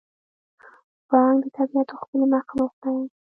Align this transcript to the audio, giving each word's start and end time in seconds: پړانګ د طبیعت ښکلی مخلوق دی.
پړانګ 1.07 1.37
د 1.43 1.45
طبیعت 1.57 1.89
ښکلی 1.99 2.25
مخلوق 2.33 2.73
دی. 2.83 2.97